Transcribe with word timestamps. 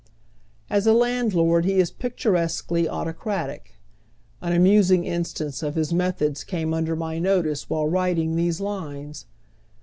As 0.67 0.87
a 0.87 0.93
landlord 0.93 1.63
he 1.63 1.75
is 1.75 1.91
picturesquely 1.91 2.89
autocratic. 2.89 3.75
An 4.41 4.51
amusing 4.51 5.03
instance 5.05 5.61
of 5.61 5.75
his 5.75 5.93
methods 5.93 6.43
came 6.43 6.73
under 6.73 6.95
my 6.95 7.19
notice 7.19 7.65
wliilo 7.65 7.91
writing 7.93 8.35
these 8.35 8.59
lines. 8.59 9.27